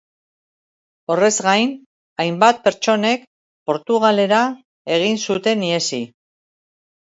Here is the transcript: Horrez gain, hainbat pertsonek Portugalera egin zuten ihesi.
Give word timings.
Horrez 1.15 1.33
gain, 1.47 1.75
hainbat 2.23 2.63
pertsonek 2.67 3.27
Portugalera 3.71 4.41
egin 4.97 5.21
zuten 5.27 5.63
ihesi. 5.69 6.03